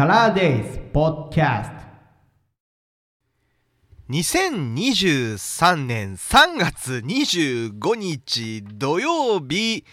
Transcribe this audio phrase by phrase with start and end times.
[0.00, 1.76] カラーデイズポッドキャスト。
[4.08, 9.84] 2023年3月25日土曜日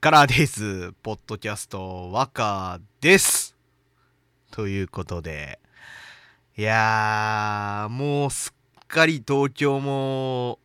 [0.00, 3.56] カラーデイズポッドキャスト和歌です。
[4.52, 5.58] ということで
[6.56, 10.60] いやーもうすっかり東京も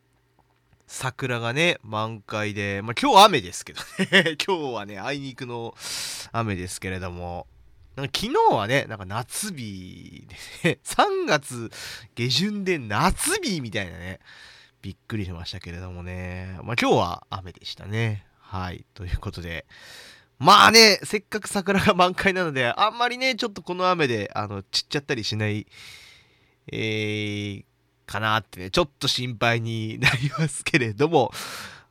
[0.86, 3.80] 桜がね満開でまあ今日雨ですけど
[4.12, 4.38] ね。
[4.48, 5.74] 今日はねあいにくの
[6.32, 7.48] 雨ですけれども。
[7.98, 10.28] なんか昨日はね、なんか夏日
[10.64, 11.72] でね、 3月
[12.14, 14.20] 下旬で夏日みたいなね、
[14.84, 18.24] びっくりしましたけれどもね、まあ今日は雨でしたね。
[18.40, 19.66] はい、ということで、
[20.38, 25.66] まあね、せっかく桜が満開なので、あんまりね、ちょっとこの雨で、あの、散っちゃったりしない、
[26.72, 27.66] えー、
[28.06, 31.32] かなってね、ちょっと心配になりますけれども、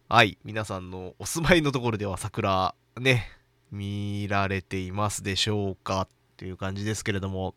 [0.08, 3.28] はい、皆さんのお住まいのところでは桜、ね、
[3.70, 7.54] 見られていますでしょうかっていう感じですけれども。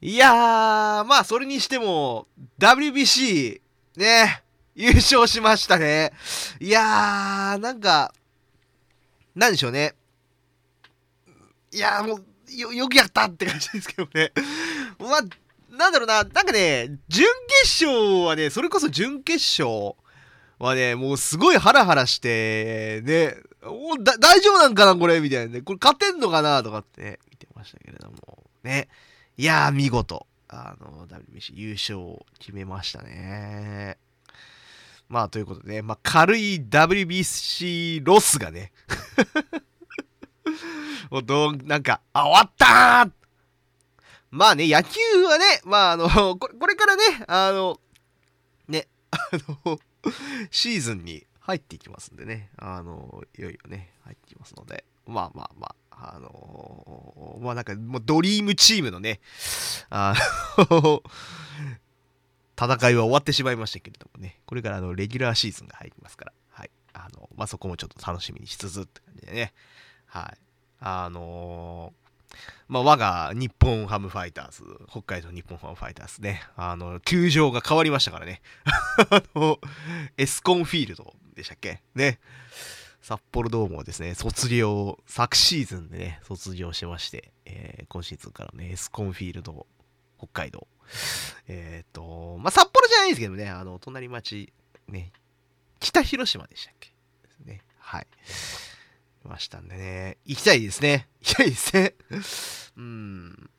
[0.00, 2.26] いやー、まあそれにしても、
[2.58, 3.60] WBC、
[3.96, 4.42] ね、
[4.74, 6.12] 優勝しましたね。
[6.60, 8.12] いやー、なんか、
[9.34, 9.94] なんでしょうね。
[11.72, 12.24] いやーもう、
[12.56, 14.32] よ、よくやったって感じですけどね。
[14.98, 15.20] まあ、
[15.70, 17.26] なんだろうな、なんかね、準
[17.64, 19.94] 決勝はね、それこそ準決勝
[20.66, 25.60] はね、もうすごいハラハラして、ね、おだ大丈夫なんかなこれみたいなね。
[25.60, 28.44] これ勝てんのかなとかって、見てましたけれども。
[28.62, 28.88] ね。
[29.36, 30.24] いやー、見事。
[30.48, 33.98] あの、WBC 優勝を決めましたね。
[35.08, 38.70] まあ、ということでね、まあ、軽い WBC ロスがね、
[41.10, 43.12] もうどう、なんか、あ、終わったー
[44.30, 47.80] まあね、野球はね、まああの、これこれからね、あの、
[48.68, 49.18] ね、あ
[49.66, 49.78] の、
[50.50, 59.20] シーズンに入っていきますんでね、あの、いよいよね、入ってきますので、まあまあまあ、あのまあなんか、もうドリームチームのね、
[59.90, 60.14] あ
[60.58, 61.02] の
[62.56, 66.70] 戦いは終わってしまいましたけれどもね、これからのレギュラーシーズンが入りますから、はい。
[66.92, 69.52] あの、まあそこもちょっと楽しみにしつつって感じでね、
[70.06, 70.38] はい。
[70.78, 71.92] あの
[72.68, 78.40] まあ、我が日本ハムファイターズ、北海道日本ハムファイターズね、あの、球場が変わりましたからね。
[79.10, 79.58] あの、
[80.16, 81.82] エスコンフィールドでしたっけ？
[81.94, 82.18] ね。
[83.02, 89.66] 札幌ドームをですね、卒業、昨シーズンでね、卒業しまして、えー、今シーズンからね、エスコンフィールド、
[90.18, 90.68] 北海道。
[91.48, 94.52] えっ、ー、と、まあ、札幌じゃないですけどね、あの、隣町、
[94.86, 95.12] ね、
[95.80, 96.90] 北広島でしたっけ？
[97.24, 97.62] ですね。
[97.78, 98.06] はい。
[99.28, 101.08] ましたんでね、行きたいですね。
[101.20, 101.94] 行きたいですね。
[102.76, 103.50] うん。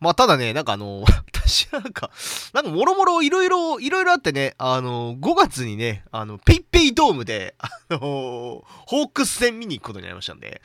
[0.00, 1.04] まあ、ただね、なんかあの、
[1.48, 2.10] 私なんか、
[2.52, 10.60] なんかもろもろいろいろ、いろいろあってね、あの、5月にね、あの、ペイペイドームで、あのホークス戦見に行くことになりましたんで、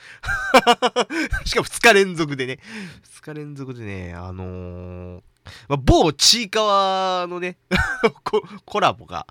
[1.46, 2.60] しかも2日連続でね、
[3.22, 5.22] 2日連続でね、あのー、
[5.68, 7.58] まあ、某ちいかわのね
[8.66, 9.28] コラボが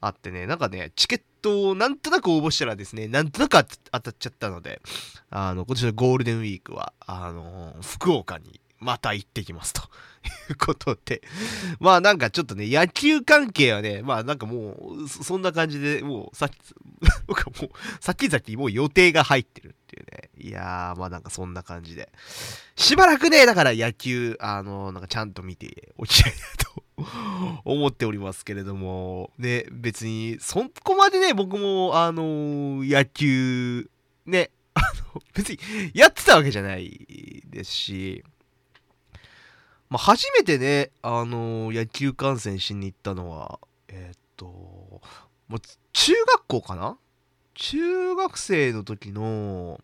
[0.00, 4.80] あってね、なんかね、チケットをなんとなく応募したらですね、なんとなく当たっちゃったので、
[5.30, 9.82] あの、今年のゴールデンウィークは、あの、福岡にまた行ってきますと。
[10.50, 11.22] いうことで、
[11.78, 14.72] まあなんかちょっとね、野球関係はね、まあなんかも
[15.04, 16.54] う、そんな感じで、もうさっき、
[17.26, 19.75] 僕はもう、先々もう予定が入ってる。
[19.86, 20.30] っていうね。
[20.36, 22.10] いやー、まあなんかそんな感じで。
[22.74, 33.88] しばらくね、だから野球、あの、なんかちゃんと見ておきたいなと 思っておりますけれども、ね、別に、そこまでね、僕も、あの野球、
[34.26, 34.80] ね、あ
[35.14, 35.58] の、別に
[35.94, 38.24] やってたわけじゃないですし、
[39.88, 45.60] まあ、初めてね、あの野球観戦しに行ったのは、えー、っと、もう
[45.92, 46.98] 中学校かな
[47.56, 49.80] 中学生の時の、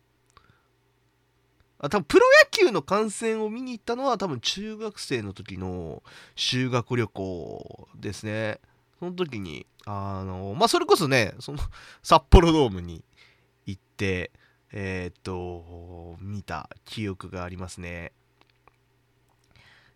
[1.79, 6.01] あ多分プロ野球の観戦を見に行ったのは多分中学生の時の
[6.35, 8.59] 修学旅行ですね。
[8.99, 11.59] その時に、あの、まあ、それこそね、その
[12.03, 13.03] 札幌ドームに
[13.65, 14.31] 行って、
[14.71, 18.13] えー、っと、見た記憶がありますね。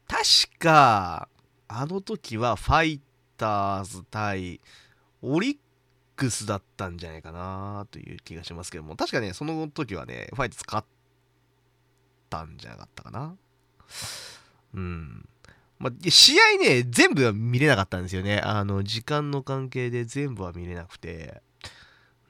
[0.08, 1.30] 確か、
[1.68, 3.02] あの時はファイ
[3.38, 4.62] ターズ対
[5.22, 5.58] オリッ
[6.18, 10.88] クスだったんじゃないかなという気がしますけども、確かね、その時はね、ファイターズ勝っ
[12.30, 13.36] たんじゃなかったかな。
[14.74, 15.30] うん。
[15.80, 18.40] まあ、試合ね、全部は見れなかったんですよね。
[18.40, 21.42] あの、時間の関係で全部は見れなくて、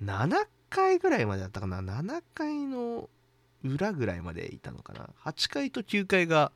[0.04, 1.82] 7回ぐらいまでだったかな。
[1.82, 3.10] 7回の
[3.64, 5.10] 裏ぐらいまでいたのかな。
[5.24, 6.52] 8回と9回が、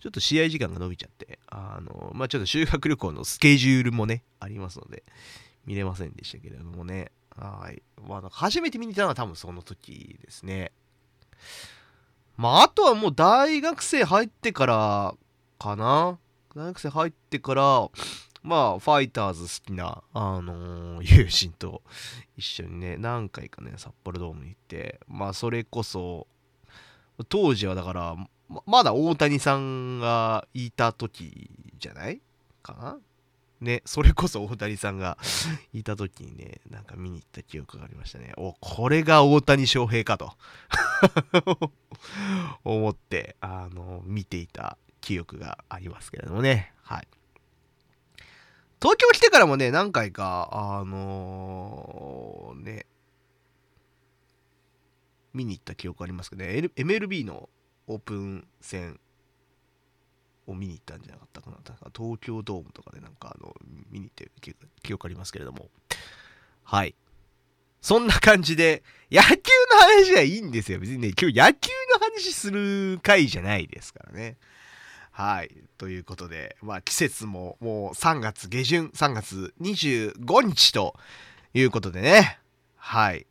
[0.00, 5.04] ちょっと試合時間が伸びちゃって、あの、まあ、ちょっと修学旅行のスケジュールもね、ありますので、
[5.66, 7.12] 見れませんでしたけれどもね。
[7.36, 7.82] はい。
[8.06, 10.72] まあ、初めて見に行ったのは多分その時ですね。
[12.36, 15.14] まああとはもう大学生入ってから
[15.58, 16.18] かな
[16.54, 17.88] 大学生入ってから
[18.42, 21.82] まあファイターズ好きな、あのー友人と
[22.36, 26.26] 一緒にね何回かね札幌ドームに行ってまあそれこそ
[27.28, 28.16] 当時はだから
[28.66, 32.20] まだ大谷さんがいた時じゃない
[32.62, 32.98] かな
[33.62, 35.16] ね、それこそ大谷さんが
[35.72, 38.32] いた時にね、なんか見に行った記憶がありましたね。
[38.36, 40.32] お、これが大谷翔平かと
[42.64, 46.74] 思って、あの、見ていた記憶がありますけれどもね。
[46.82, 47.08] はい。
[48.80, 52.86] 東京来てからもね、何回か、あのね、
[55.32, 57.48] 見に行った記憶ありますけどね、MLB の
[57.86, 58.98] オープン戦
[60.46, 61.56] を見に行ったんじゃなかったかな。
[61.96, 63.54] 東京ドームとかでなんかあの
[63.90, 65.68] 見に行ってる記憶記憶ありますけれども。
[66.64, 66.94] はい。
[67.80, 69.28] そんな感じで、野球
[69.72, 70.78] の話はいいんですよ。
[70.78, 74.36] 別にね、今日野球の話する回じゃないですからね。
[75.10, 75.50] はい。
[75.78, 80.94] ということで、まあ季節ももう3月下旬、3月25日と
[81.54, 82.38] いうことでね。
[82.76, 83.26] はい。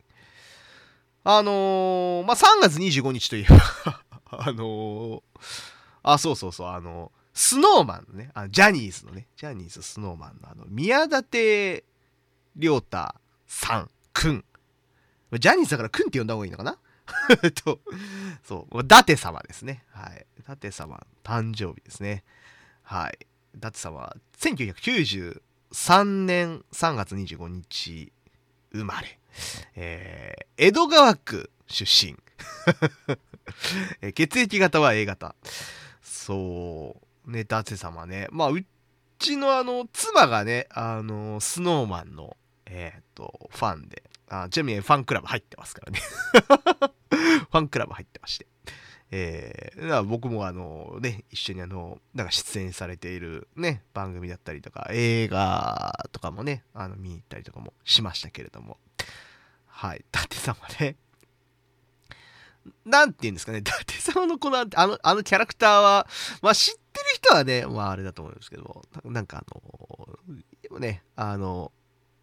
[1.23, 5.21] あのーまあ3月25日といえば、 あのー
[6.03, 11.83] あ、そうそうそう、あの、スノーマンのね、あジャニーズのね、ジャニーズスノーマンのあの、宮舘
[12.55, 13.15] 亮太
[13.47, 14.43] さん、くん。
[15.39, 16.77] ジャニーズだからくんって呼んだ方がいいのかな？
[17.63, 17.79] と、
[18.43, 19.83] そう、伊達様ですね。
[19.91, 20.25] はい。
[20.39, 22.23] 伊達様、誕生日ですね。
[22.83, 23.17] はい。
[23.55, 28.11] 伊達様は、1993年3月25日
[28.73, 29.19] 生まれ。
[29.75, 32.15] えー江戸川区出身。
[34.13, 35.35] 血液型は A 型。
[36.21, 38.27] そう、ね、舘様ね。
[38.31, 38.63] まあ、う
[39.17, 42.37] ちのあの、妻がね、あの、スノーマンの、
[42.67, 45.99] えっ、と、ファンで、あちなみにファンクラブ入ってますからね。
[47.09, 48.45] ファンクラブ入ってまして。
[49.09, 58.77] えーだから僕もあのね、一緒にあの、なんか出演されているね、番組だったりとか、映画とかもね、あの見に行ったりとかもしましたけれども、
[59.65, 60.97] はい、伊達様ね、
[62.85, 66.07] なんて言うんですかね、伊達様のこの、あの、あのキャラクターは、
[66.41, 70.19] まあ知ってる人はね、まああれだと思うんですけど、ななんかあの、
[70.61, 71.71] でもね、あの、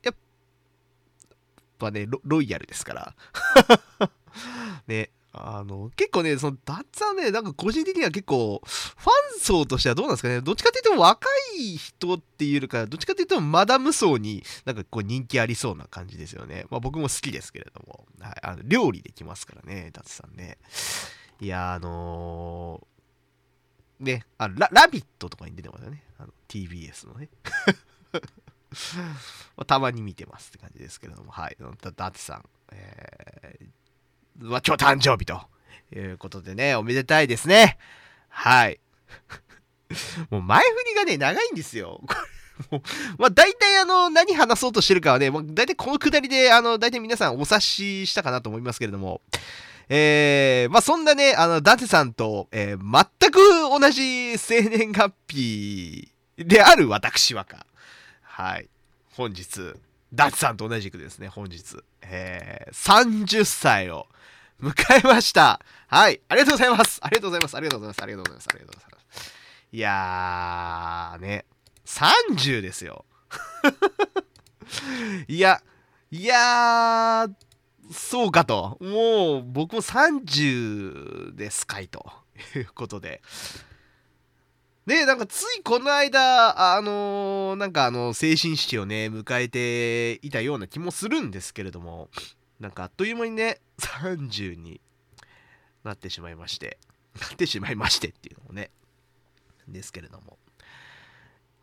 [0.02, 0.14] やっ
[1.78, 3.14] ぱね、ロロイヤルですから、
[4.86, 16.66] ね、あの、結構ね、その、ダッツはね、なんか個人的には結構、ファン層としてはどうなんですかね、どっちかっていうと若い人っていうよりか、どっちかっていうとマダム層になんかこう人気ありそうな感じですよね。
[16.70, 20.58] まあ僕も好きですけれども、はい、あの料理できますからね、ダッツさんね。
[21.40, 26.04] いや、あのーね、あララビットとかに出てますよね。
[26.18, 27.28] あの TBS のね。
[29.66, 31.56] たまに見てますって感じですけれども、はい。
[31.58, 33.77] ダッツさん、えー
[34.38, 35.40] ま、今日誕生日と
[35.92, 37.76] いうことでね、おめでたいですね。
[38.28, 38.78] はい。
[40.30, 42.00] もう前振りがね、長いんですよ。
[42.06, 42.14] こ
[42.70, 42.82] れもう
[43.18, 49.22] まあ大体あの、何話そうとしてるかはね、もう大体このくだりで、あの、大体皆さんお察ししたかなと思いますけれども、
[49.88, 57.66] えー、まあそんなね、あの、ダテさんと、えー全く同じ生年月日である私はか。
[58.22, 58.68] はい。
[59.14, 59.74] 本日、
[60.12, 64.06] ダテさんと同じくですね、本日、えー、30歳を
[64.60, 65.60] 迎えました。
[65.86, 66.20] はい。
[66.28, 67.00] ありがとうございます。
[67.02, 67.56] ありがとうございます。
[67.56, 68.02] ありがとうございます。
[68.02, 68.48] ありがとうございます。
[68.50, 69.32] ありがとうございます。
[69.70, 71.44] いやー、ね。
[71.86, 73.04] 30ですよ。
[75.28, 75.62] いや、
[76.10, 77.32] いやー、
[77.92, 78.78] そうかと。
[78.80, 82.10] もう、僕も30ですかいと
[82.56, 83.22] いうことで。
[84.86, 92.08] で、なんかついこの間、あのーなんかあの、成人式をね、迎えていたような気もするんですけれども、
[92.60, 94.80] なんかあっという間にね、 30に
[95.84, 96.78] なってしまいまして、
[97.20, 98.70] なってしまいましてっていうのもね、
[99.68, 100.38] ですけれども。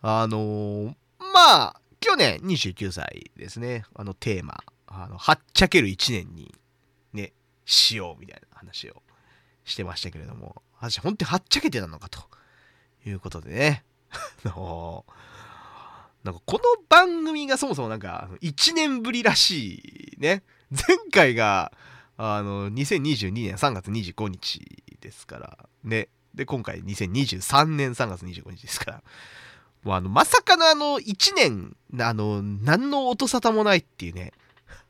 [0.01, 0.95] あのー
[1.33, 6.53] まあ、去年29歳ですね、あのテーマ、あのはっちゃける1年に
[7.13, 7.33] ね、
[7.65, 9.01] しようみたいな話を
[9.63, 12.19] してましたけれども、私本当にはっちゃけてたのかと
[13.05, 13.83] いうことでね、
[14.45, 15.05] あの
[16.23, 20.43] なんかこの番組がそもそもなんか1年ぶりらしいね。
[20.71, 21.71] 前回が
[22.17, 26.09] あの2022年3月25日ですからね。
[26.33, 29.03] で、今回2023年3月25日ですから。
[29.83, 34.33] もうあの、まさかのあの、1年、あの、何の音沙汰もないっていうね。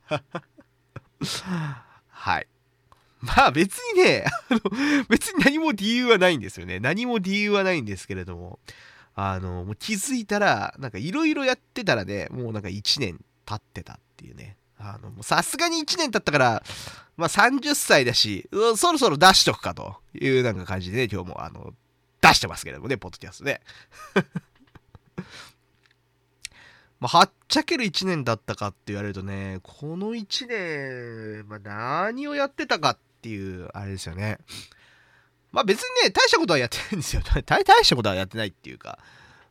[2.08, 2.48] はい。
[3.20, 4.62] まあ別にね、あの、
[5.10, 6.80] 別に何も理由はないんですよね。
[6.80, 8.60] 何も理由はないんですけれども、
[9.16, 14.55] あの、もう気づいたら、なんかいろいろやってたらね、もうなんか1年経ってたっていうね。
[15.24, 16.64] さすがに1年経ったから、
[17.18, 21.74] まあ30歳だし、そろそろ出しとくかというなんか感じでね、今日もあの、
[22.22, 23.62] 出してますけれどもね、ポッドキャストで。
[27.00, 34.40] まあ、はっちゃける1年だったかって言われるとね、この1年、まあ、何をやってたかっていう、あれですよね。
[35.52, 37.22] まあ別にね、大したことはやってないんですよ。
[37.46, 39.00] 大大したことはやってないっていうか、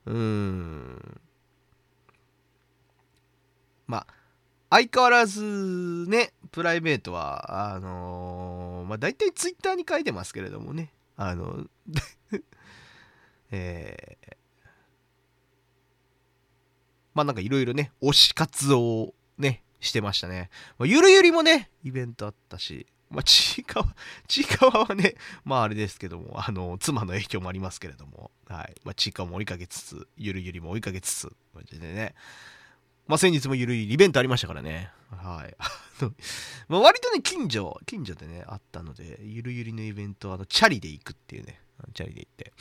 [0.04, 1.20] うーん。
[3.86, 4.06] まあ、
[4.74, 5.40] 相変わらず
[6.08, 11.64] ね、プライベートは、あのーまあ大体ツイッターに書いてますけれどもね、あの、
[13.52, 14.36] えー
[17.14, 20.50] まあなんかいろいろね、推し活をね、してましたね。
[20.76, 23.94] まあ、ゆるゆりもね、イベントあったし、まあ、ちいかわ、
[24.26, 25.14] ちいかわはね、
[25.44, 28.74] まああれですけども、あの、妻の影響もありますけれども、はい。
[28.82, 32.16] まあ、ちいかわも追いかけつつ、ゆるゆりも追いかけつつ、感じでね。
[33.06, 34.90] まあ、先日もゆるゆりイベントありましたからね。
[35.10, 35.56] はい。
[36.68, 41.60] まあ、割とね、近所、近所でね、あったので、ゆるゆりのイベントは、あの、チャリで行くっていうね、
[41.92, 42.52] チャリで行って。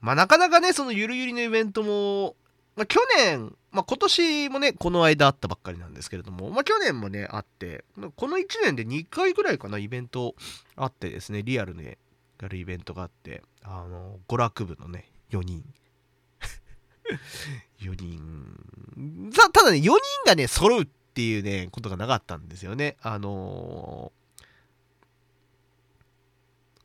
[0.00, 2.36] まあ、なかなかね、そのゆるゆりのイベントも、
[2.76, 7.84] まあ、去年、まあ、今年もね、この間あったばっかりなんですけれども、まあ、去年もね、あって、
[8.16, 10.34] この1年で2回ぐらいかな、イベント
[10.76, 11.98] あってですね、リアルで
[12.40, 15.64] やるイベントがあって、あの、娯楽部のね、4人。
[17.80, 19.30] 4人。
[19.32, 19.92] たただね、4人
[20.26, 22.96] がね、揃うっていうね、ことがなかったんですよね。
[23.02, 24.12] あの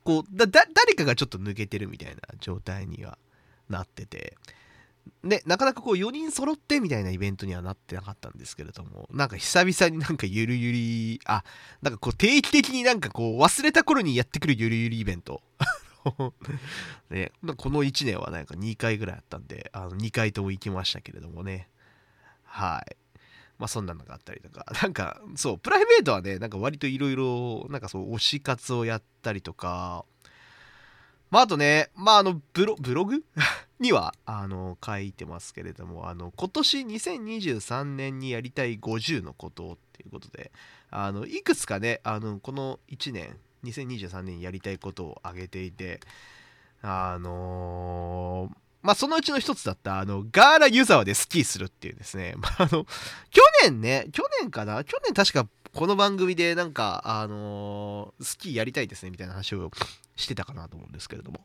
[0.05, 3.17] こうだだ誰かがちょっと抜けてるみたいな状態には
[3.69, 4.37] なってて
[5.23, 11.43] でなかなかこう4人揃ってみたいなイベントにはなってなかったんですけれどもなんか久々になんかゆるゆりあ
[11.81, 15.41] なんかこう定期的になんかこう忘れた頃にやってくるゆるゆりイベント
[17.09, 21.69] ね、この1年はなんか2回ぐらいあったんであの2回とも行きましたけれどもね。
[22.43, 22.95] はい。
[23.57, 30.05] まあそんなのがあったりとか、 なんかそう、プライベートはね、なんか割といろいろ、なんかそう、推し活をやったりとか、
[31.31, 33.23] まああとね、まああの、ブロブログ？
[33.79, 40.51] には、あの、書いてますけれども、あの、今年2023年にやりたい50のことっていうことで、
[40.91, 43.37] あの、いくつかね、あの、この1年、
[43.71, 45.99] 2023年やりたいことを挙げていて、
[46.81, 48.55] あのー
[48.85, 52.85] まあそのうちの一つだった、あの、ガーラ湯沢でスキーするっていうですね、 まああの、
[53.31, 54.83] 去年ね、去年かな？
[54.83, 59.71] 去年確かこの番組でなんか、あのースキーやりたいですねみたいな話を
[60.15, 61.43] してたかなと思うんですけれども。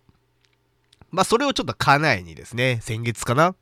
[1.11, 3.57] まあそれをちょっと叶えにですね、先月かな？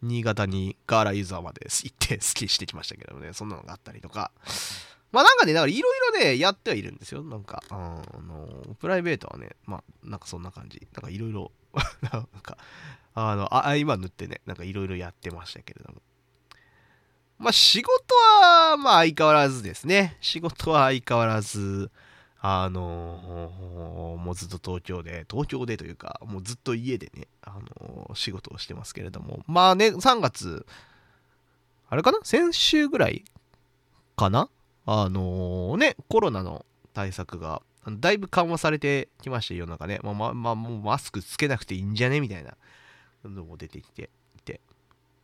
[0.00, 4.30] 新潟にガーラ湯沢まで行ってスキーしてきましたけどね、そんなのがあったりとか。
[5.12, 7.22] まあなんかね、だからいろいろね、やってはいるんですよ。
[7.22, 10.86] なんか、あの、プライベートはね、まあなんかそんな感じ。
[10.94, 11.52] なんかいろいろ、
[12.10, 12.56] なんか、
[13.14, 16.00] あの、あ、今塗ってね、なんかいろいろやってましたけれども。
[17.38, 17.92] まあ仕事
[18.42, 20.16] は、まあ相変わらずですね。
[20.20, 21.90] 仕事は相変わらず、
[22.44, 29.44] あのもうずっと東京で、東京でというか、もうずっと家でね、あの仕事をしてますけれども。
[29.46, 30.66] まあね、3月、
[31.88, 32.18] あれかな？
[32.24, 33.24] 先週ぐらい
[34.16, 34.48] かな？
[34.84, 40.00] あのね、コロナの対策が、だいぶ緩和されてきまして、世の中ね。
[40.02, 42.20] まあまあ、まあ、もうマスクつけなくていいんじゃね？
[42.20, 42.56] みたいな
[43.24, 44.60] のも出てきていて。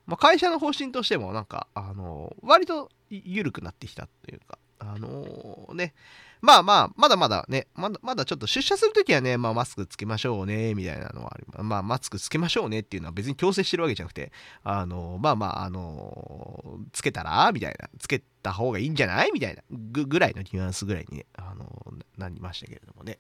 [0.07, 5.95] まあ、会社の方針としても、なんか、あの割と緩くなってきたというか、あのね、
[6.40, 11.62] まあまあ、まだまだね、まだまだちょっと出社するときはね、まあマスクつけましょうね、みたいなのはあります。
[11.62, 19.33] まあマスクつけましょうねっていうのは別に強制してるわけじゃなくて、あのまあまあ、あのつけたらみたいな、つけた方がいいんじゃない？
[19.33, 23.18] みたいなぐぐらいのニュアンスぐらいにね、あのなりましたけれどもね。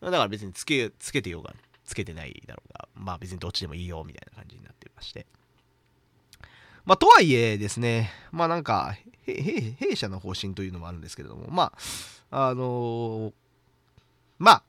[0.00, 1.54] だから別につけ、つけてようが、
[1.84, 5.26] つけてないだろうが、まあ別にどっちでもいいよ、みたいな感じになってまして。
[6.84, 11.72] まあ、とはいえですね、まあなんか、弊社の方針というのもあるんですけれども、ま
[12.30, 13.32] あ、あのー
[14.38, 14.62] まあ、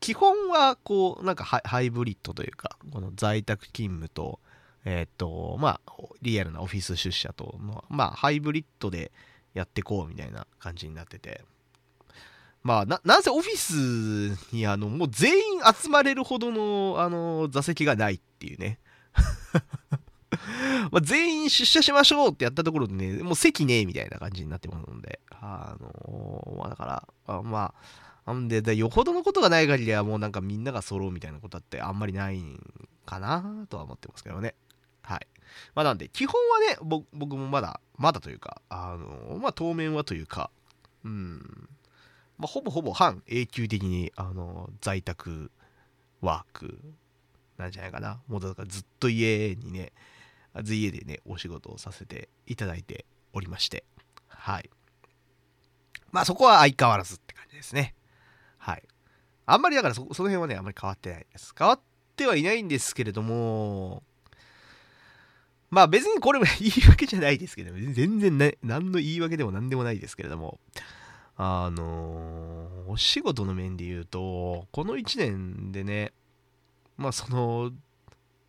[0.00, 4.40] 基本はこう、なんかハイハイブリッドというか、この在宅勤務と、
[4.84, 9.10] えーっと、まあ、リアルなオフィス出社との、まあ、ハイブリッドで
[9.54, 11.42] やってこうみたいな感じになってて、
[12.62, 18.78] まあ、な、なんせオフィスに、あの、もう全員集まれるほどの、あの、座席がないっていうね。
[20.90, 27.74] ま、全員出社しましょうってやったところでね、もう席ねえみたいな感じになってますので、あのまあ、だから、あま
[28.26, 32.60] あ、なんで、でよほどのことがない限りはもうなんかみんなが揃うみたいなことってあんまりないん
[33.04, 34.54] かなとは思ってますけどね。
[35.02, 35.26] はい。
[35.74, 40.50] まあなんで、基本はね、僕もまだ、まだというか、あのまあ当面はというか、
[41.04, 41.68] うん、
[42.36, 45.50] まあほぼほぼ半永久的に、あの在宅
[46.20, 46.78] ワーク
[47.56, 48.20] なんじゃないかな。
[48.26, 49.92] もうだからずっと家にね、
[50.62, 53.84] 家でね、お仕事をさせていただいておりまして、
[54.28, 54.70] はい。
[56.12, 57.94] まあそこは相変わらずって感じですね。
[58.58, 58.82] はい。
[59.46, 61.54] あんまりだからそその辺はね、あんまり変わってないです。
[61.56, 61.80] 変わっ
[62.16, 64.02] てはいないんですけれども、
[65.70, 70.60] まあ別にこれも 言い訳じゃないですけど、全然ね、何の言い訳でも何でもないですけれども、
[71.36, 76.12] あのーお仕事の面で言うと、この1年でね、
[76.96, 77.72] まあその、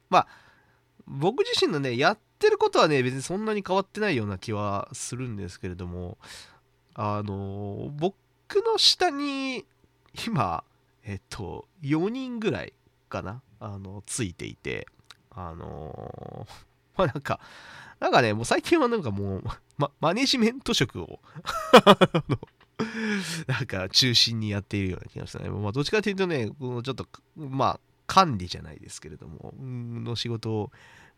[0.10, 0.28] まあ、
[1.08, 6.18] 僕自身のね、やってることはね、別にそんなに変わってないような気はするんですけれども、
[6.94, 8.16] あの僕
[8.66, 9.66] の下に、
[10.28, 10.64] 今、
[11.04, 12.74] えっと、4人ぐらい
[13.10, 14.88] かな、あの、ついていて、
[15.32, 16.48] あの
[16.98, 17.40] まあなんか、
[18.00, 19.44] なんかね、もう最近はなんかもう、
[19.78, 21.20] ま、マネジメント職を
[21.86, 21.98] あ
[22.28, 22.40] の
[23.48, 25.50] なんか中心にやっているような気がしたね。
[25.50, 30.72] まあどっちかというとね、このちょっと、まあ管理じゃないですけれども、の仕事を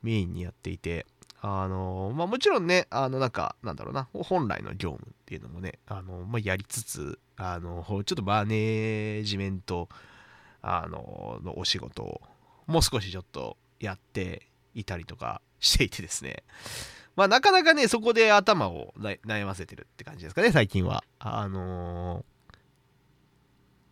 [0.03, 1.05] メインにやっていて、
[1.41, 9.87] あのまあもちろんね、あのなんか、なんだろうな、本来の業務っていうのもね、あのまあやりつつ、あのちょっとマネージメント、
[10.61, 12.21] あののお仕事を
[12.67, 16.43] もう少しちょっとやっていたりとかしていてですね、
[17.15, 21.03] まあなかなかね、そこで頭を悩ませてるって感じですかね、最近は。
[21.19, 22.38] あのー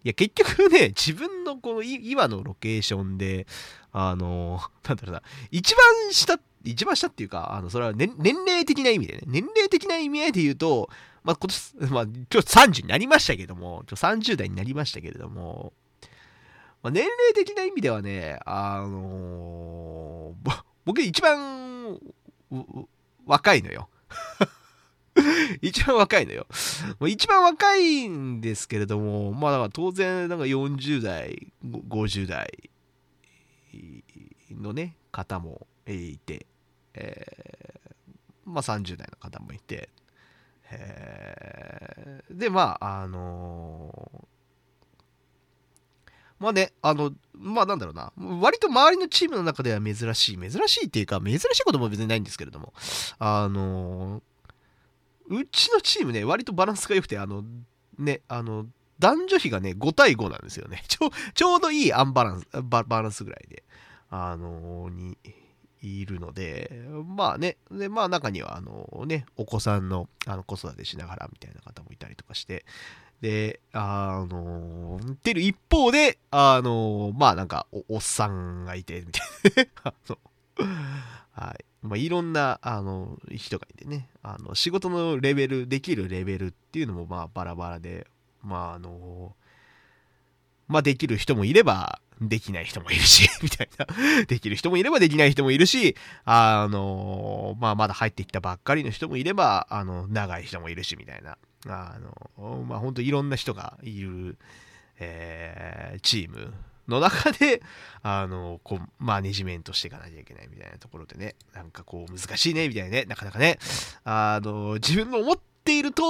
[0.04, 3.48] いや、結局ね、 自分のこの今のロケーションで、
[3.92, 10.90] あの なんだろうな、一番下、一番下っていうか、あの、それは年年齢的な意味でね、年齢的な意味合いで言うと、
[11.24, 15.74] まあ今年、まあちょっと30になりましたけども、ちょ30代になりましたけれども、
[16.84, 22.00] まあ、年齢的な意味ではね、あのー僕一番
[23.26, 23.90] 若いのよ。
[25.62, 26.48] 一番若いのよ。
[27.08, 32.70] 一番若いんですけれども、まあだから当然なんか40代、50代
[34.52, 36.46] のね、方もいて、
[36.94, 37.78] えー
[38.46, 39.90] まあ30代の方もいて、
[40.72, 44.28] えーで、まあ、あのー
[46.40, 52.74] まあね、あの、まあなんだろうな、割と周りのチームの中では珍しい、珍しいっていうか、珍しいことも別にないんですけれども、
[53.18, 54.22] あの
[55.30, 57.44] うちのチームね、割とバランスが良くて、あの、
[57.98, 58.66] ね、あの、
[59.00, 60.84] 男女比がね、5対5なんですよね。
[60.88, 63.64] ちょちょうどいいアンバランス、バランスぐらいで、
[64.10, 65.18] あのに、
[65.82, 72.66] いるので、まあね、で、まあ中には、あのね、お子さんのあの子育てしながらみたいな方もいたりとかして、
[73.22, 79.20] で、あのー、ってる一方で、あのまあなんかお、おっさんがいて、みた
[79.62, 79.94] いな。
[81.32, 81.66] はい。
[81.82, 88.08] まあ、いろんな、あの、人がいてね、あの、仕事のレベル、できるレベルっていうのも、まあ、バラバラで、
[88.42, 89.36] まあ、あの
[90.68, 93.86] まあ、できる人もいれば、できない人もいるし、 みたいな。
[94.26, 101.38] できる人もいれば、できない人もいるし、あのまあ、まだ入ってきたばっかりの人もいれば、あの、長い人もいるし、みたいな。
[101.68, 101.98] あ
[102.38, 104.38] の、まあ、本当いろんな人がいる、
[105.00, 106.54] えーチーム
[106.88, 107.62] の中で、
[108.02, 113.60] あの、こう、マネジメントしていかなきゃいけないみたいなところでね、なんかこう、難しいね、みたいなね、なかなかね、
[114.04, 116.02] あの、自分の思っている通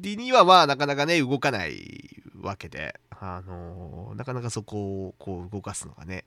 [0.00, 6.24] りには、まあ、なかなかね、動かないわけで、あの、なかなかそこを、こう、動かすのがね、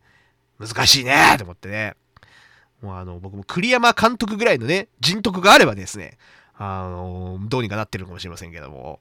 [0.60, 1.96] 難しいね、と思ってね、
[2.82, 6.18] もうあの、僕も栗山監督ぐらいのね、人徳があればですね、
[6.58, 9.00] あの、どうにかなってるかもしれませんけども、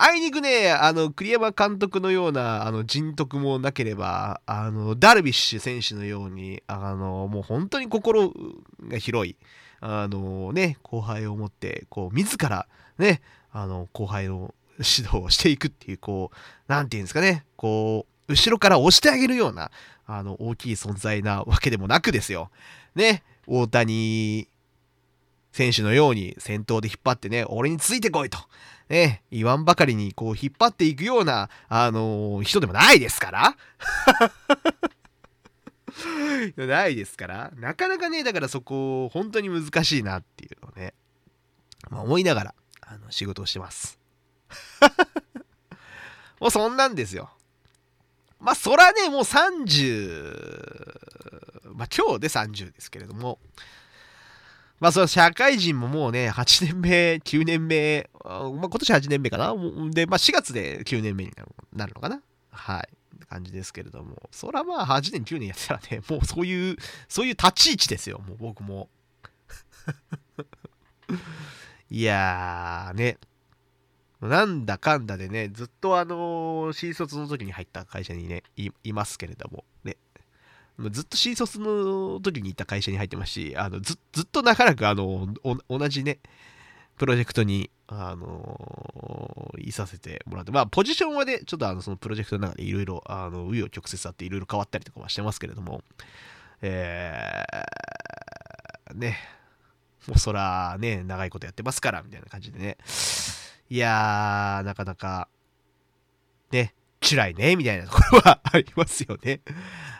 [0.00, 8.32] あいにくね、あの、栗山監督のような、あの、人徳もなければ、あの、ダルビッシュ選手のように、あの、もう本当に心
[8.86, 9.34] が広い、
[9.80, 16.36] あのね、後輩を持って、こう、自ら、ね、あの、後輩の指導をしていくっていう、こう、
[16.72, 19.72] なんていうんですかね、こう、後ろから押してあげるような、
[20.06, 22.52] あの、大きい存在なわけでもなくですよ。
[22.94, 24.48] ね、大谷
[25.50, 28.38] 選手のように先頭で引っ張ってね、俺についてこいと。
[28.88, 33.56] ね、言わんばかりにこう引っ張っていくような、あのー人でもないですから。
[36.56, 37.52] ないですから。
[37.56, 40.94] なかなかね、だからそこ、本当に難しいなっていうのをね、
[41.90, 43.98] まあ、思いながら、あの、仕事をしてます。
[46.40, 47.30] もうそんなんですよ。
[48.40, 53.38] まあ、そらね、もう30、まあ、今日で30ですけれども、
[54.80, 59.54] まあ、その社会人ももうね、8年目、9年目、まあ、今年8年目かな？
[59.90, 61.32] で、まあ、4月で9年目に
[61.72, 62.20] なるのかな？
[62.50, 62.88] はい。
[63.28, 66.76] 感じですけれども、そらまあ、8年、9年やってたらね、 もうそういう、
[67.08, 68.88] そういう立ち位置ですよ、もう僕も。
[71.90, 73.18] いやー、ね。
[74.20, 79.96] なんだかんだでね、ずっとあのー新卒の時に入った会社にね、いいますけれども、ね。
[80.90, 85.28] ずっと新卒の時に行った会社に入ってますし、あのずずっと長らくあの
[85.68, 86.20] 同じね、
[86.96, 95.82] プロジェクトに、あのーいさせてもらって、まあ、ポジションはね、ちょっとあのそのプロジェクトの中でいろいろ、あの、紆余曲折あっていろいろ変わったりとかはしてますけれども、
[96.62, 99.18] えー、ね、
[100.06, 102.78] もうそらね、長いことやってますから、みたいな感じでね。
[103.70, 105.28] いやー、なかなか、
[106.50, 109.40] ね、辛いね、みたいなところはありますよね。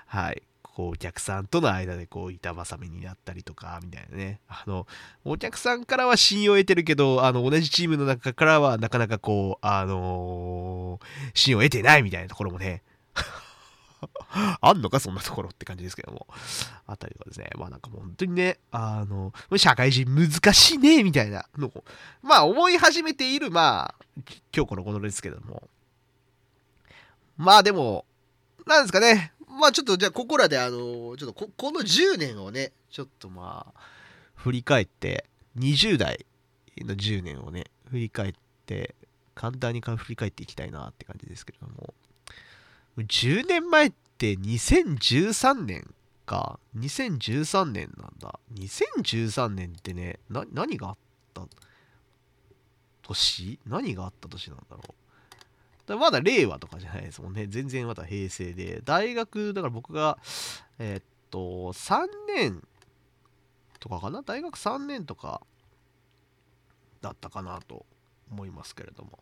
[0.07, 0.43] はい。
[0.79, 4.39] こう、お客さんとの間で、こう、板挟みになったりとか、みたいなね。
[4.47, 4.87] あの、
[5.25, 12.85] お客さんからは信用を得てるけど、あの、同じチームの中からは、なかなかこう、あのー信用を得てないみたいなところもね、
[14.61, 16.29] あんのかそんなところって感じですけども。
[16.87, 21.85] あたりはですね、まあなんか本当にね、あの、社会人難しいね、みたいなのを、
[22.23, 24.05] まあ思い始めている、まあ、
[24.55, 25.69] 今日この頃ですけども。
[27.37, 28.05] まあでも、
[28.65, 33.81] なんですかね、まあちょっとじゃあここらであの、ちょっとここの10年をね、ちょっとまあ、
[34.35, 35.27] 振り返って、
[35.59, 36.25] 20代
[36.79, 38.35] の10年をね、振り返っ
[38.67, 38.95] て、
[39.35, 41.95] 簡単に振り返っていきたいなって感じですけれども。
[42.97, 45.95] 10年前って2013年
[46.27, 46.59] か。
[46.77, 48.41] 2013年なんだ。
[48.55, 50.97] 2013年ってね、何があっ
[51.35, 51.47] た
[53.03, 53.59] 年？
[53.67, 54.95] 何があった年なんだろう？
[55.89, 57.47] だまだ令和とかじゃないですもんね。
[57.49, 58.81] 全然まだ平成で。
[58.85, 60.19] 大学、だから僕が、
[60.79, 61.39] えーっと、
[61.73, 62.63] 3年
[63.81, 64.23] とかかな？
[64.23, 65.43] 大学3年とか
[67.01, 67.87] だったかなと
[68.31, 69.19] 思いますけれども。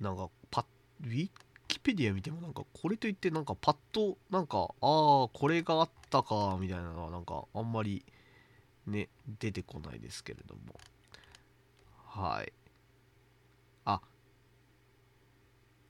[0.00, 0.64] なんかパッ
[1.04, 1.28] ウィ
[1.66, 8.04] キペディア見てもなんかこれといってなんかパッとなんかああこれがあったかみたいなのはなんかあんまり
[8.86, 9.08] ね
[9.40, 10.60] 出てこないですけれども
[12.06, 12.52] はい
[13.84, 14.00] あ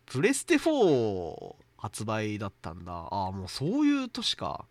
[0.08, 2.92] プレステ4発売だったんだ。
[2.92, 4.64] ああもうそういう年か。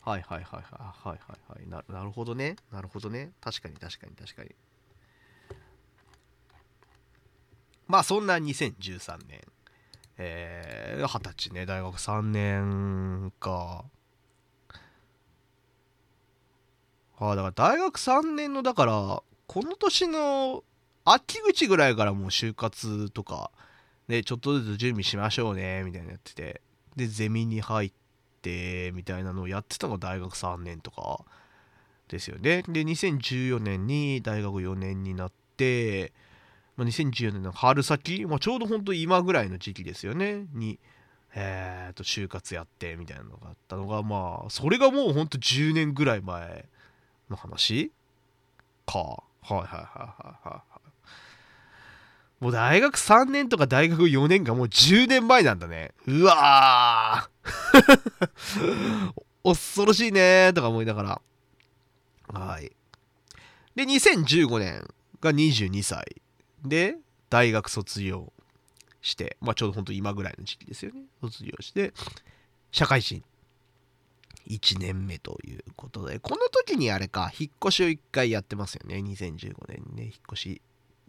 [0.00, 1.68] はいはいはいはいはいはいはい。
[1.68, 2.56] ななるほどね。
[2.72, 3.30] なるほどね。
[3.40, 4.50] 確かに確かに確かに。
[7.86, 9.40] まあそんな2013年。
[10.18, 11.64] えー、20歳ね。
[11.64, 13.84] 大学3年か。
[17.18, 20.64] ああだから大学3年のだからこの年の
[21.04, 23.52] 秋口ぐらいからもう就活とか
[24.08, 26.60] ちょっとずつ準備しましょうねみたいなやってて
[26.96, 27.92] でゼミに入っ
[28.42, 31.20] てみたいなのをやってたのが大学3年とか
[32.08, 32.62] ですよね。
[32.68, 36.12] で2014年に大学4年になって
[36.76, 40.46] まあ、2014年の春先、まあ、ちょうど本当今ぐらいの時期ですよね。
[40.54, 40.78] に、
[41.34, 46.66] えー、と就活やってみたいなのがあったのがまあそれがもう本当10年ぐらい前
[47.30, 47.92] の話
[48.86, 48.98] か。
[48.98, 50.71] はいはいはいはいはい。
[52.42, 55.92] もう大学3年とか大学4年がもう10年前なんだね。
[56.08, 59.12] うわー。
[59.44, 61.22] 恐ろしいねーとか思いながら。
[62.40, 62.72] はい。
[63.76, 66.20] で2015年が22歳。
[66.64, 66.96] で
[67.30, 68.32] 大学卒業
[69.02, 71.02] して、まあ、ちょうど本当今ぐらいの時期ですよね。
[71.20, 71.94] 卒業して
[72.72, 73.22] 社会人。
[74.48, 76.18] 1年目ということで。
[76.18, 78.96] この時にあれか引っ越しを1回やってますよね。
[78.96, 80.62] 2015年にね引っ越し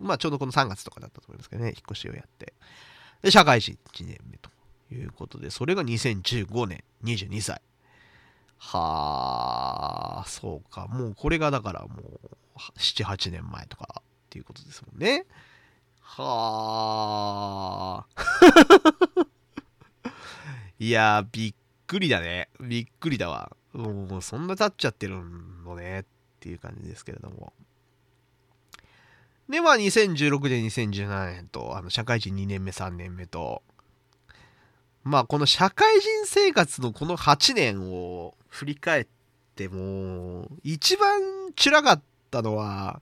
[0.04, 2.54] まあちょうどこの3月とかだったと思いますけどね引っ越しをやって
[3.22, 4.50] で社会人1年目と
[4.92, 7.62] いうことでそれが2015年22歳
[8.58, 12.30] はあそうかもうこれがだからもう
[12.78, 15.26] 78年前とかっていうことですもんね。
[16.02, 18.08] はあ。
[20.80, 21.56] いや、びっ
[21.88, 22.50] くりだね。
[22.60, 23.56] びっくりだわ。
[23.74, 25.24] もう、そんな経っちゃってる
[25.64, 26.06] のねっ
[26.40, 27.54] ていう感じですけれども。
[29.50, 33.62] で、まあ、2016年、2017年と、あの、社会人2年目、3年目と、
[35.04, 39.08] まあ、この社会人生活のこの8年を振り返っ
[39.56, 41.22] ても、一番
[41.56, 42.02] 辛かっ
[42.32, 43.02] たのは、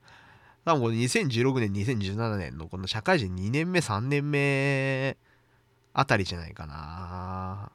[0.65, 5.17] 多分この2016年、2017年のこの社会人2年目、3年目
[5.93, 7.71] あたりじゃないかな。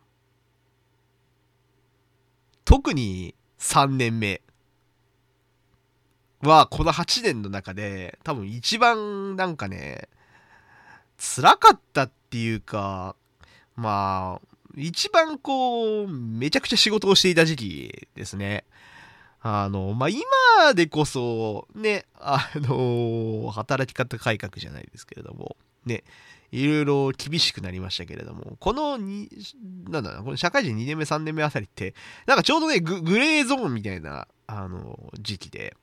[2.64, 4.42] 特に3年目
[6.42, 10.09] はこの8年の中で多分一番なんかね、
[11.18, 13.16] 辛かったっていうか、
[13.75, 18.64] まあ、一番こう、めちゃくちゃ仕事をしていた時期ですね。
[19.40, 26.05] あの、まあ、今でこそ、ね、あの働き方改革じゃないですけれども、ね、
[26.53, 29.29] いろいろ厳しくなりましたけれども、このに、
[29.88, 31.94] なんだろう、この社会人2年目、3年目あたりって、
[32.27, 35.77] なんかちょうどね、ググレーゾーンみたいな、あの時期で、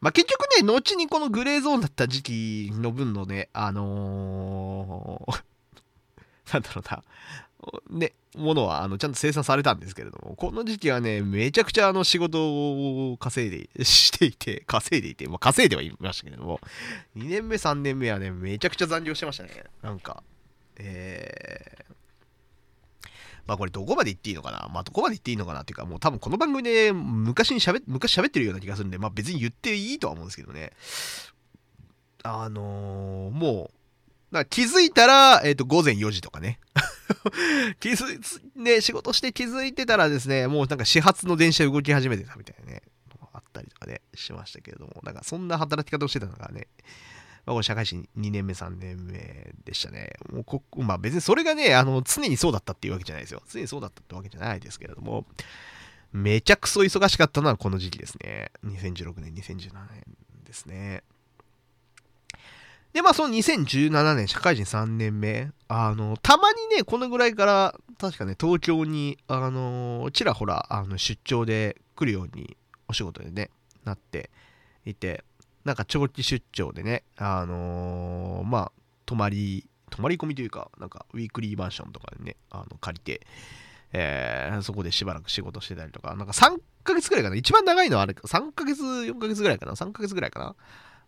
[0.00, 5.42] まあ、結局ね、後にこのグレーゾーンだった時期の分のね、あのー
[6.52, 7.02] なんだろうな、
[7.90, 16.60] ね、ものはあのちゃんと生産されたんですけれども、この時期はね、めちゃくちゃあの仕事を稼いで、していて、 稼いでいて、まあ、稼いではいましたけれども、
[17.16, 19.64] 2年目、3年目はね、めちゃくちゃ残業してましたね。
[19.82, 20.22] なんか、
[20.76, 21.94] えー、
[23.46, 24.68] まあこれどこまで言っていいのかな？
[24.72, 30.72] まあどこまで言っていいのかなっていうか、もう多分この番組で昔に喋昔喋ってるような気がするんで、まあ別に言っていいとは思うんですけどね。
[32.22, 33.70] あのー、も
[34.30, 36.60] う、だ気づいたら、えっ、ー、と、午前4時とかね。
[37.80, 38.04] 気づ
[38.54, 42.82] ね、仕事して気づいてたらですね、もうなんか始発の電車動き始めてたみたいなね、
[43.32, 46.68] あったりとかね、しましたけれども、なんかそんな働き方をしてたのがね、
[47.46, 50.12] まあ、これ社会人2年目、3年目でしたね。
[50.32, 53.42] もうこまあ別にそれがね、あの、常にそうだったっていうわけじゃないですよ。
[53.50, 55.26] 常にそうだったってわけじゃないですけれども、
[56.12, 58.50] めちゃくそ忙しかったのはこの時期ですね。
[58.64, 60.04] 2016年、2017年
[60.44, 61.02] ですね。
[62.92, 72.56] で、まあその2017年、社会人3年目、あの、たまにね、このぐらいから、確かね、東京に、あの、ちらほら、あの、出張で来るように、
[72.88, 73.50] お仕事でね、
[73.84, 74.30] なって
[74.84, 75.24] いて、
[75.64, 78.72] なんか長期出張でね、あのー、まあ、
[79.06, 83.26] 泊まり、泊まり込みというか、なんかウィークリーマンションとかでね、あの借りて、
[83.92, 90.54] えー、そこでしばらく仕事してたりとか、なんか3ヶ月ぐらいかな、一番長いのはあれ、3ヶ月、4ヶ月ぐらいかな、3ヶ月ぐらいかな、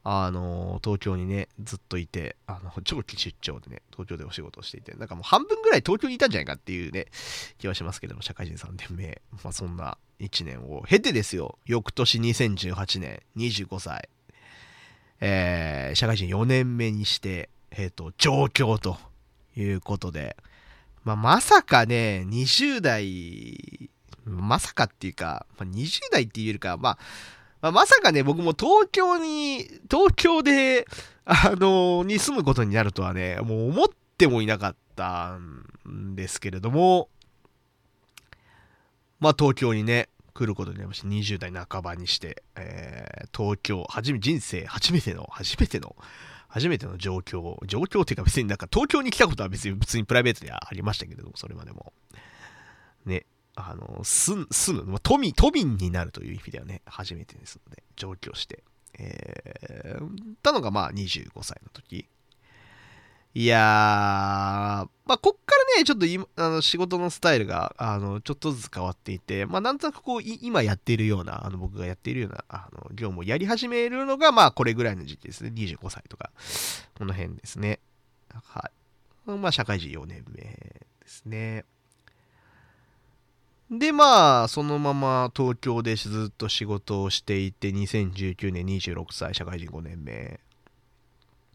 [0.05, 7.07] あの東京にね、ずっといて、あの、長期出張でね、東京でお仕事をしていて、なんかもう半分ぐらい東京にいたんじゃないかっていうね、
[7.59, 14.09] 気はしますけども、社会人3年目、まあそんな1年を経てですよ、翌年2018年、25歳、
[15.25, 18.97] えー、社会人4年目にして、えっ、ー、と、上京と
[19.57, 20.37] いうことで、
[21.05, 23.89] まあ、まさかね、20代、
[24.25, 26.99] まさかっていうか、まあ、20代って言えるか、まあ、
[27.61, 29.59] まあ、まさかね、僕も東京に、
[29.89, 30.87] 東京で、
[31.25, 37.09] あのー、に住むことになるとはね、もう思ってもいなかったんですけれども、
[39.21, 45.97] まあ、東京にね、来ることになりまして、20代半ばにして、えー、東京、初め、人生初めての、初めての、
[46.49, 51.93] 初めての状況、状況っていうか別になんか東京に来たことは別に普通にプライベートではありましたけれども、それまでも。
[53.05, 54.47] ね、あの、住
[54.85, 58.63] む、都民、都民になるという意味ではね、初めてですので、上京して、
[58.99, 60.09] えー、
[60.43, 62.07] たのがまあ25歳の時。
[63.35, 63.61] いやー、
[65.07, 75.51] まあ、こっからね、ちょっと今あの仕事のスタイルが、あの、ちょっとずつ変わっていて、まあ、なんとなくこう、今やっているような、あの、僕がやっているような、あの、業務をやり始めるのが、まあ、これぐらいの時期ですね。
[75.55, 76.31] 25歳とか、
[76.99, 77.81] この辺ですね。
[78.45, 78.71] は
[79.27, 79.31] い。
[79.31, 81.65] まあ、社会人4年目ですね。
[83.71, 90.39] で、まあ、そのまま東京でずっと仕事をしていて、2019年26歳、社会人5年目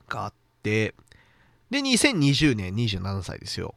[0.09, 0.95] があって、
[1.69, 3.75] で、2020年27歳ですよ。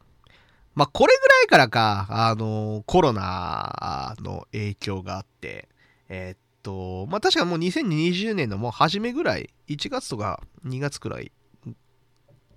[0.73, 5.67] まあ、これぐらいからか、あの、コロナの影響があって、
[6.07, 11.31] えー、っと、まあ、確かもう2020年のもう初めぐらい、1月とか2月くらい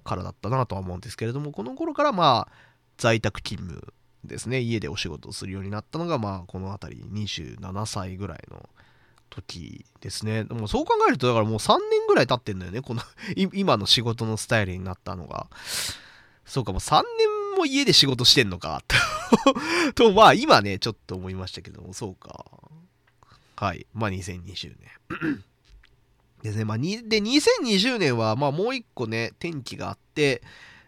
[0.05, 2.53] からだったなとは思うんですけれども、この頃からまあ、
[2.97, 3.93] 在宅勤務
[4.25, 8.69] ですね、家でお仕事をするようになったのが、まあ、この辺り27歳ぐらいの
[9.31, 10.45] 時ですね。
[10.45, 12.83] でもそう考えると、だからもう3年ぐらい経ってんだよね。
[12.83, 13.03] この
[13.53, 15.49] 今の仕事のスタイルになったのが。
[16.45, 18.83] そうか、もう3年も家で仕事してんのか
[19.95, 22.45] と、まあ今ね、ちょっと思いましたけども、そうか。
[23.57, 23.87] はい。
[23.95, 25.43] まあ2020年。
[26.43, 26.65] ですね。
[26.67, 30.43] まあ、で、2020年は、まあもう一個ね、転機があって、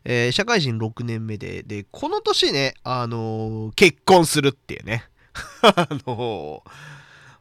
[0.04, 5.08] えー、社会人6年目で、で、この年ね、あのー、結婚するっていうね。
[5.62, 6.96] あのー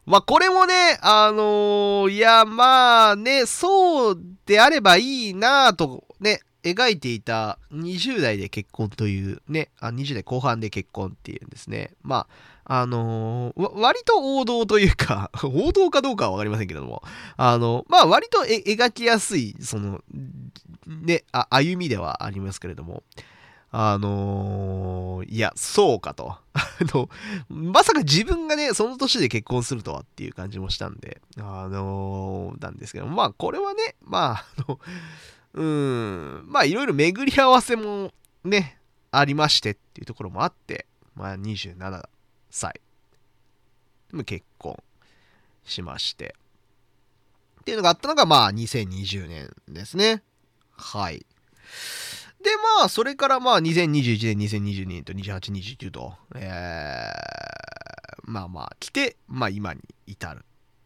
[0.06, 11.90] まあ、これもね、あのー、いや、まあね、そうであればいいなとね、描いていた20代で結婚というね、あ20代後半で結婚っていうんですね。
[12.02, 12.28] ま
[12.64, 17.02] あ、あのー、割と王道というか、 王道かどうかはわかりませんけども、
[17.36, 20.00] あの、まあ割と描きやすい、その、
[20.86, 23.02] ね、歩みではありますけれども、
[23.78, 26.30] あのー、いや、そうかと。
[26.54, 27.10] あの、
[27.50, 34.80] まさか自分がね、その年で結婚するとはっていう感じもしたんで、あのー、なんですけど、まあ、これはね、まあ、あの、
[35.52, 42.08] うん、まあ、いろいろ巡り合わせもね、ありましてっていうところもあって、まあ、27
[42.48, 42.80] 歳、
[44.08, 44.82] でも結婚
[45.64, 46.34] しまして、
[47.60, 50.22] っていうのがあったのが、まあ、2020年ですね。
[50.78, 51.26] はい。
[52.46, 60.42] で、まあ、それからまあ、2021年、2022年と28、29と、えー、まあまあ、来て、まあ今に至るっ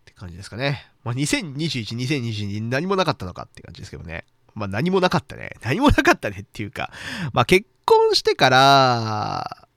[0.06, 0.90] て感じですかね。
[1.04, 4.24] まあ、2021、2022何もなかったのかって感じですけどね。
[4.54, 5.50] まあ何もなかったね。
[5.60, 6.90] 何もなかったねっていうか、
[7.34, 9.68] まあ結婚してから、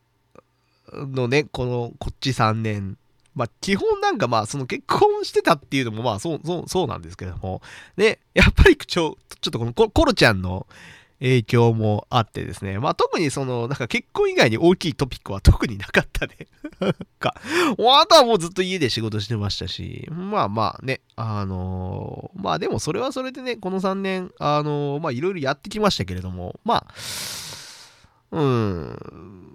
[0.93, 2.98] のね、この、こっち3年、
[3.36, 7.62] まあ、基本なんかまあ、その結婚してたっていうのもまあ、そう、そう、そうなんですけども、
[7.98, 10.65] ね、やっぱりちょ、ちょっとこのコロちゃんの
[11.23, 16.36] 影響もあってですね、まあ特にその、なんか結婚以外に大きいトピックは特になかったね。
[17.17, 26.93] か、あとはもうずっと家で仕事してましたし、まあまあね、あのーまあでもそれはそれでね、この3年、あのーまあいろいろやってきましたけれども、まあ、
[28.31, 28.97] うん、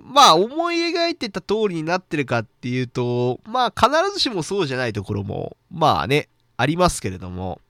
[0.04, 7.60] まあ思い描いてた通りになってるかっていうと、まあ必ずしもそうじゃないところも、まあね、ありますけれども、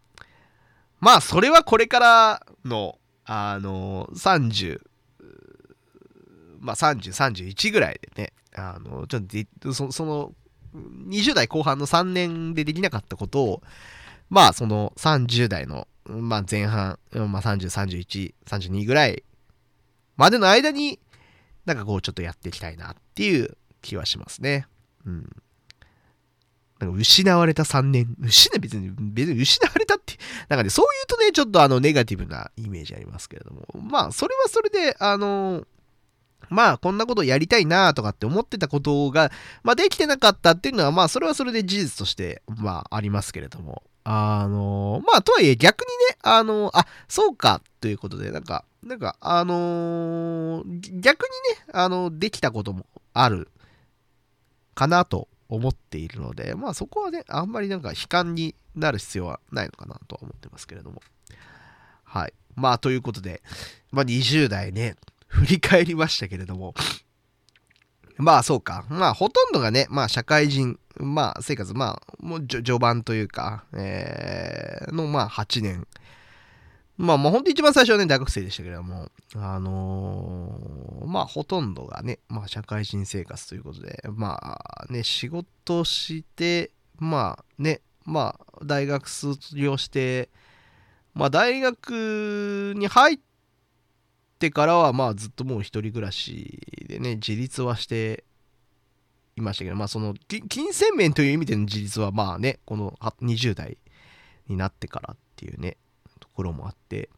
[1.00, 2.97] まあそれはこれからの、
[3.30, 4.80] あの、30、
[6.60, 9.22] まあ30、31ぐらいでね、あの、ちょっ
[9.60, 10.32] とそその、
[10.74, 13.62] 20代後半の3年でできなかったことを、
[14.30, 19.22] まあその30代の、まあ前半、まあ30、31、32ぐらい
[20.16, 20.98] までの間に、
[21.66, 24.66] なんかこうちょっとやっていきたいなっていう気はしますね。
[25.04, 25.30] うん。
[26.78, 28.14] なんか失われた3年。
[28.28, 30.14] 失別に、別に失われたって、
[30.48, 33.66] なんかね、そう言うとね、ちょっとあの、ネガティブなイメージありますけれども。
[33.80, 35.66] まあ、それはそれで、あの、
[36.50, 39.30] まあ、こんなことやりたいなとかって思ってたことが、
[39.62, 43.82] まあ、できてなかったっていうのは、まあ、それはそれで事実として、まあ、ありますけれども。
[44.04, 53.50] あの、まあ、とはいえ、逆にね、あの、あ、そうか、ということで、なんか、なんか、あの逆にね、あの、できたこともある
[54.74, 61.02] かなと思っているので、まあそこはね、あんまりなんか悲観になる必要はないのかなとは思ってますけれども。
[62.04, 62.32] はい。
[62.54, 63.42] まあということで、
[63.90, 66.74] まあ20代ね、振り返りましたけれども、
[68.16, 68.84] まあそうか。
[68.88, 75.87] まあほとんどがね、まあ社会人、まあ生活、まあもう序盤というか、えーのまあ8年。
[76.98, 90.28] まあもうほんと一番最初はね、大学生でしたけれども、あのーまあほとんどがね、まあ社会人生活ということで、まあね、仕事して、まあね、まあ大学卒業して、
[91.14, 93.18] まあ大学に入っ
[94.40, 98.24] てからはまあずっともう一人暮らしでね、自立はして
[99.37, 100.14] いましたけど、まあその
[100.48, 103.78] 金銭面という意味での自立はまあね、この20代
[104.48, 105.76] になってからっていうね、
[106.38, 107.11] ころもあって、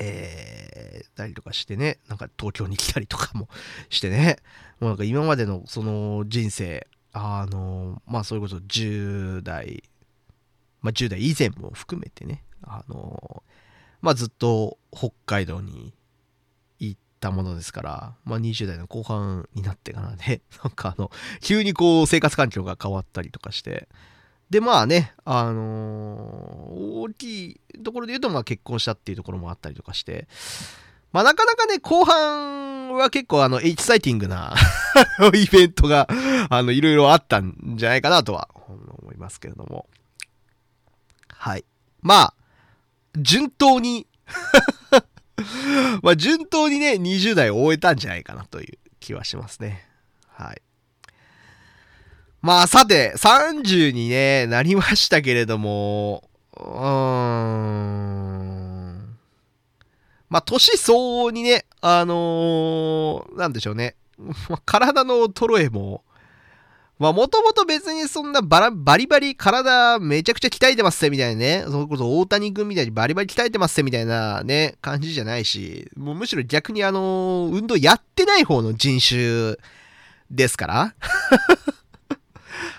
[0.00, 3.48] えー、たりとかしてね、なんか東京に来たりとかも
[3.88, 4.38] してね、
[4.80, 9.84] もうなんか今までのその人生、あの、まあそれこそ10代、
[10.82, 13.44] まあ10代以前も含めてね、あの、
[14.02, 15.94] まあずっと北海道に
[16.80, 23.88] 行ったものですから、まあ20代の後半になってからね、 なんかあの、急にこう生活環境が変わったりとかして、
[24.50, 30.26] でまあね、あのー大きいところで言うとまあ結婚したっていうところもあったりとかして、
[31.12, 34.54] まあなかなかね、後半は結構あの、エキサイティングな
[35.34, 36.08] イベントが、
[36.50, 39.86] あの、いろいろあったんじゃないかなとは思いますけれども。
[41.28, 41.64] はい。
[42.00, 42.34] まあ、
[43.16, 44.06] 順当に
[46.02, 49.86] まあ順当にね、20代を終えたんじゃないかなという気はしますね。
[50.28, 50.62] はい。
[52.44, 56.76] まあさて、30にね、なりましたけれども、うーん。
[60.28, 63.96] まあ年相応にね、あのーなんでしょうね。
[64.66, 66.04] 体の衰えも、
[66.98, 79.56] まあもともと別にそんなバラバリバリ体めちゃくちゃ鍛えてますぜみたいなね、それこそ大谷君みたいにバリバリ鍛えてますぜみたいなね、感じじゃないし、もうむしろ逆にあのー運動やってない方の人種
[80.30, 80.94] ですから。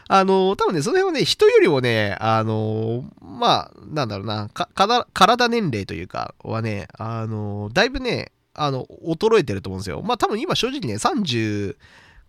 [0.07, 10.01] あの多分ね、その辺はね、人よりもね、あのまあ、なんだろうな、か、か体年齢というかはね、あのだいぶね、あの、衰えてると思うんですよ。
[10.03, 11.75] まあ多分今正直ね、30、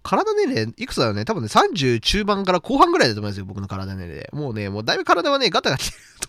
[0.03, 4.29] 体年齢いくつだろうね、多分ね、30中盤から後半ぐらいだと思うんですよ、僕の体年齢。
[4.33, 6.29] もうね、もうだいぶ体はね、ガタガタしてると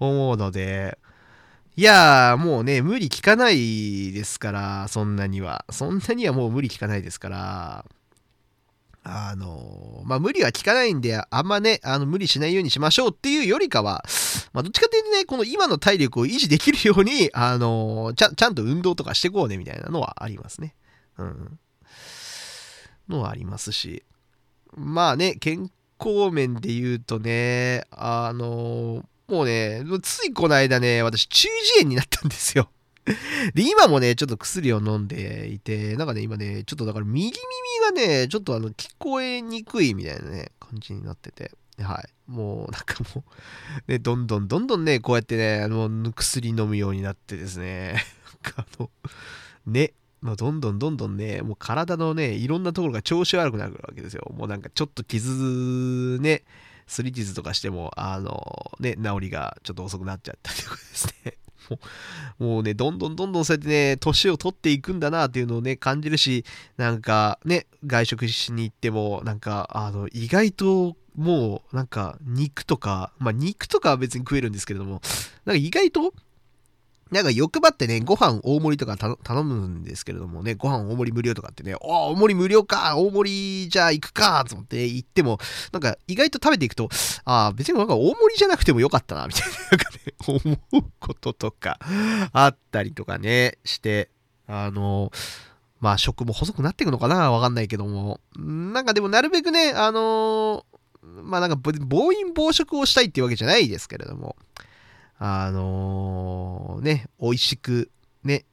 [0.04, 0.98] 思うので、
[1.76, 5.64] いやー、もうね、無理効かないですから、そんなには。
[5.70, 7.84] そんなにはもう無理効かないですから、
[9.08, 14.04] あのまあ、無理は効かないんで、あんまね、あの、無理しないようにしましょうっていうよりかは、
[14.52, 20.74] まあ、どっちかっていうとね、この今の体力を維持できるように、あのちゃ、ちゃんと運動とかしてこうね、みたいなのはありますね。
[21.18, 21.58] うん。
[23.08, 24.02] のはありますし。
[24.76, 32.70] まあね、健康面で言うとね、あのもうね、ついこの間ね、私、中耳炎になったんですよ。
[33.54, 37.34] で、今もね、ちょっと薬を飲んでいて、なんかね、今ね、ちょっとだから右耳
[37.86, 41.52] がね、ちょっとあの、聞こえにくいみたいなね、感じになってて。
[41.78, 42.30] はい。
[42.30, 43.24] もう、なんかも
[43.88, 48.02] う、ね、どんどんどんどんね、こうやってね、あの、薬飲むようになってですね、
[48.44, 48.90] なんかあの、
[49.66, 54.32] ね、まあ、どんどんどんどんね、もう体のね、いろんなところが調子悪くなるわけですよ。
[54.34, 56.42] もうなんかちょっと傷ね、
[56.86, 61.34] すり傷とかしても、あの、ね、治りがちょっと遅くなっちゃったりとですね。
[61.70, 61.78] も
[62.40, 66.44] うもうね、どんどんどんどんそうやってね、年を取っていくんだなっていうのをね、感じるし、
[66.76, 75.00] なんかね、外食しに行っても、なんか、あの、意外と、もう、なんか、肉とか、まあ、肉とかは別に食えるんですけれども、
[75.46, 76.12] なんか意外と、
[77.10, 85.38] なんか欲張ってね、ご飯大盛りとか頼むんですけれどもね、ご飯大盛り無料とかってね、お大盛り無料か、大盛りじゃあ行くか、と思って行っても、
[85.72, 86.88] なんか意外と食べていくと、
[87.24, 91.78] ああ、別になんか大盛りじゃなくてもよかったな、みたいな、なんかね、思うこととか
[92.32, 94.10] あったりとかね、して、
[94.48, 95.12] あの、
[95.80, 100.64] まあ食も細くなっていくのかなわかんないけども、なんかでもなるべくね、あの
[101.02, 104.36] まあなんか暴飲暴食をしたいっていうわけじゃないですけれども、
[105.18, 107.90] あのー、ね、美味しく、
[108.22, 108.44] ね、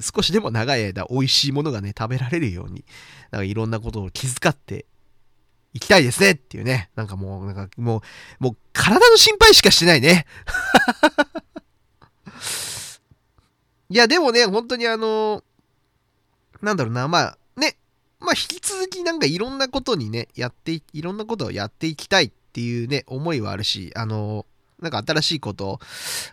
[0.00, 2.84] 少しでも長い間美味しいものがね、食べられるように、
[3.30, 4.86] なんかいろんなことを気遣って
[5.72, 6.90] いきたいですねっていうね。
[6.94, 8.02] なんかもう、なんかも
[8.40, 10.26] う、もう体の心配しかしてないね。
[13.90, 15.42] いや、でもね、本当にあの、
[16.62, 17.76] なんだろうな、まあね、
[18.20, 24.46] まあ引き続きなんかいろんなことにね、やってい、いろんなことをやっていきたいっていうね、思いはあるし、あの
[24.84, 25.80] なんか新しいこと、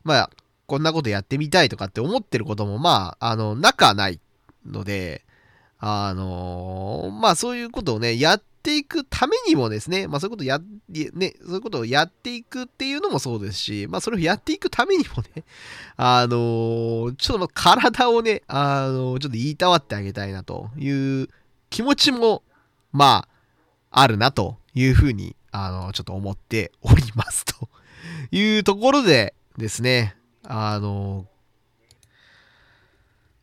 [0.03, 0.29] まあ、
[0.67, 4.19] こんなことやってみたいとかって思ってることも、まあ、あの、なくはない
[4.65, 5.25] ので、
[5.83, 15.43] あのー、まあそういうことをね、やっていくためにもですね、まあそういうことや、ね、そういうことをやっていくっていうのもそうですし、まあそれをやっていくためにもね、
[15.97, 21.29] あのー、ちょっと体をね、あのー、ちょっと言いたわってあげたいなという
[21.71, 22.43] 気持ちも、
[22.91, 23.27] ま
[23.89, 27.67] あ、あるなというふうに、あの、ちょっと思っておりますと。
[28.31, 31.27] いうところでですね、あの、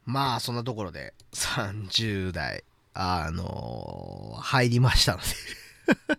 [0.04, 5.24] まあそんなところで30代、あの、入りましたので。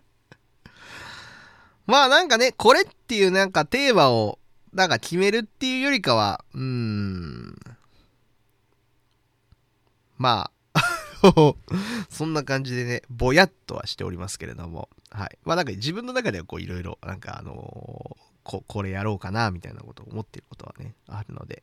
[1.86, 4.38] まあなんかね、これっていうなんかテーマを
[4.72, 7.58] なんか決めるっていうよりかは、うーん、
[10.16, 10.80] まあ
[12.08, 15.38] そんな感じでね、ぼやっとはしておりますけれども、はい。
[15.44, 21.62] まあなんか自分の中ではこういろいろ、なんかあのー、ここれやろうかなみたいなことを思っていることはねあるので。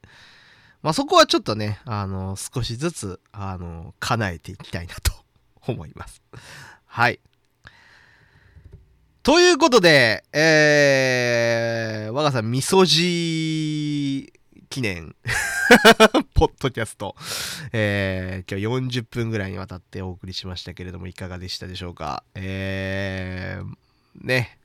[0.83, 5.11] まあそこはちょっとねあの少しずつあの叶えていきたいなと
[5.71, 6.21] 思います。
[6.85, 7.19] はい。
[9.23, 14.31] ということで、えー、我がさん、みそじ
[14.69, 15.17] 記念
[16.33, 17.13] ポッドキャスト、
[17.73, 22.23] えー、今日40分ぐらいにわたってお送りしましたけれども、いかがでしたでしょうか？
[22.35, 24.57] えー、ね、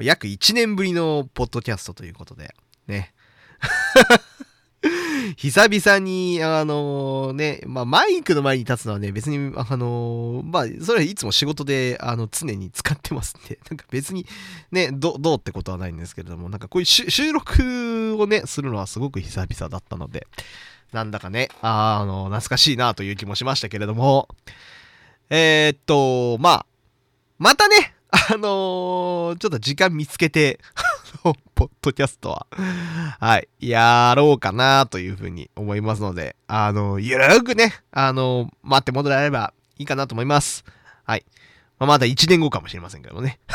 [0.00, 2.54] 約1年ぶりのポッドキャストということで、
[2.86, 3.12] ね。
[5.36, 14.26] 久々に、あのね、まあ、マイクの前に立つのはね、別に、あのまあ、それはいつも仕事で、あの、常に使ってますんで、 なんか別に、
[14.72, 20.26] ね、ど、どうってことはないんですけれども、なんかこういう収録をね、するのはすごく久々だったので、
[20.92, 24.28] なんだかね、ああの、懐かしいなという気もしましたけれども、
[25.30, 26.66] え、っと、まあ、
[27.38, 30.60] またね、あのー、ちょっと時間見つけて
[31.54, 32.46] ポッドキャストは、
[33.18, 40.64] はい、やろうかなというふうに思いますので、あのー、ゆるーくね、あのー、待って戻られればいいかなと思います。
[41.04, 41.24] はい。
[41.78, 43.40] まあ、まだ1年後かもしれませんけどもね。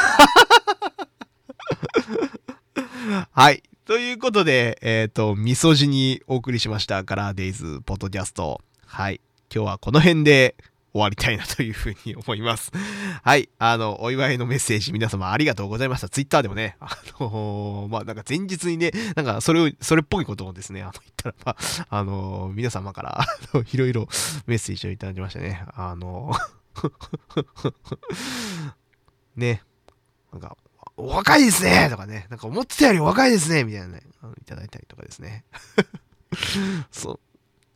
[3.32, 3.62] はい。
[3.86, 8.60] ということで、えっ、ー、と、みそじにお送りしました、カラーデイズポッドキャスト。
[8.86, 9.22] はい。
[9.54, 10.56] 今日はこの辺で
[10.98, 12.72] 終わりたいなというふうに思います。
[13.24, 13.50] はい。
[13.60, 16.10] あの、お祝いのメッセージ皆様ありがとうございました。
[16.10, 16.90] ツイッターでもね、あ
[17.20, 21.56] のー、まあ、なんか前日にね、なんかそれを、それっぽいことをですね、あの、言ったら、ま
[21.90, 24.08] あ、のー、皆様から、あの、いろいろ
[24.48, 25.64] メッセージをいただきましたね。
[25.76, 26.34] あの
[29.36, 29.62] ね、
[30.32, 30.58] なんか、
[30.96, 34.02] お若いですねとかね、なんか思ってたより若いですねみたいなね、
[34.42, 35.44] いただいたりとかですね。
[36.92, 37.20] そう、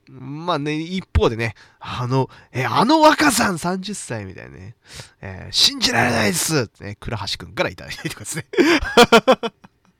[0.07, 4.75] まあね、一方でね、あの、え、あの若さん30歳みたいなね、
[5.21, 8.45] えー、信じられないですって、ね、倉橋くんからいただいたりとかですね。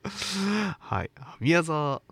[0.80, 1.10] はい。
[1.40, 2.02] 宮沢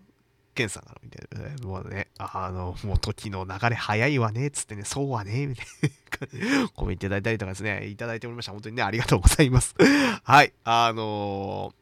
[0.55, 5.65] 健さんからみたいなね、もうね、あの、もう時の流れ早いわね、つってね、そうはね、みたい
[6.61, 8.51] な コメントいただいたりとかですね、いただいておりました。
[8.51, 9.75] 本当にね、ありがとうございます。
[10.23, 10.53] はい。
[10.63, 11.80] あのー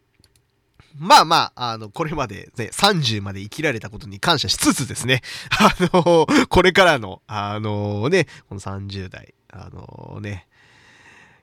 [0.97, 5.21] まあまあ、あの、これまでね、30まで生きられたことに感謝しつつですね、
[5.59, 10.47] あのー、これからの、あのー、ね、この30代、あのー、ね、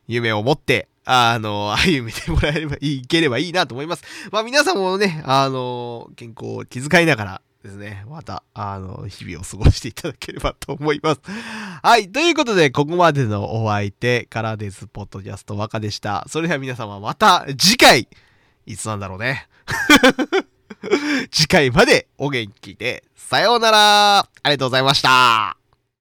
[0.08, 4.02] 夢を持って、あの、歩めてもらえれば、いければいいなと思います。
[4.32, 11.20] まあ皆さんもね、あの、健康を気遣いながらですね、また、あの、日々を過ごしていただければと思います。
[11.82, 14.86] はい、ということで、ここまでのお相手、からです。
[14.88, 16.24] ポッドキャスト若でした。
[16.28, 18.08] それでは皆様また次回
[18.66, 19.48] いつなんだろうね。
[21.30, 24.18] 次回までお元気で、さようなら。
[24.18, 25.65] ありがとうございました。